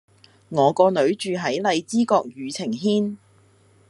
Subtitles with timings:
[0.49, 3.17] 我個女住喺荔枝角宇晴軒